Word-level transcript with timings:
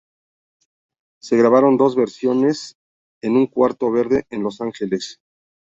Se 1.21 1.37
grabaron 1.37 1.77
dos 1.77 1.95
versiones 1.95 2.73
en 3.21 3.35
un 3.37 3.45
cuarto 3.45 3.91
verde 3.91 4.25
en 4.31 4.41
Los 4.41 4.59
Ángeles. 4.59 5.19